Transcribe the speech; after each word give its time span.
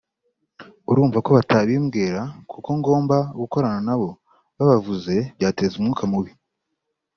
urumva 0.89 1.17
ko 1.25 1.29
batabimbwira 1.37 2.21
kuko 2.51 2.69
ngomba 2.79 3.17
gukorana 3.39 3.79
nabo 3.87 4.09
babavuze 4.57 5.13
byateza 5.35 5.73
umwuka 5.77 6.03
mubi 6.11 6.31